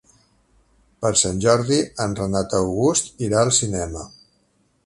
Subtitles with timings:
[1.05, 4.09] Per Sant Jordi en Renat August irà al cinema.